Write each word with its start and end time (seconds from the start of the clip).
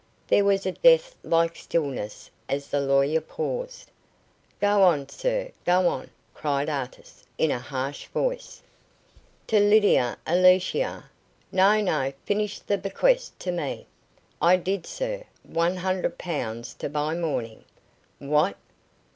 There 0.25 0.43
was 0.43 0.65
a 0.65 0.71
death 0.71 1.13
like 1.21 1.55
stillness 1.55 2.31
as 2.49 2.69
the 2.69 2.79
lawyer 2.81 3.21
paused. 3.21 3.91
"Go 4.59 4.81
on, 4.81 5.07
sir, 5.07 5.51
go 5.63 5.87
on," 5.87 6.09
cried 6.33 6.69
Artis, 6.69 7.23
in 7.37 7.51
a 7.51 7.59
harsh 7.59 8.07
voice. 8.07 8.63
"To 9.45 9.59
Lydia 9.59 10.17
Alicia" 10.25 11.03
"No, 11.51 11.81
no, 11.81 12.13
finish 12.25 12.57
the 12.61 12.79
bequest 12.79 13.37
to 13.41 13.51
me." 13.51 13.85
"I 14.41 14.55
did, 14.57 14.87
sir. 14.87 15.23
One 15.43 15.75
hundred 15.75 16.17
pounds 16.17 16.73
to 16.79 16.89
buy 16.89 17.13
mourning." 17.13 17.63
"What? 18.17 18.57